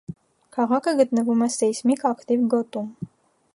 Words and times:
Քաղաքը 0.55 0.93
գտնվում 1.01 1.45
է 1.47 1.51
սեյսմիկ 1.57 2.03
ակտիվ 2.13 2.49
գոտում։ 2.57 2.91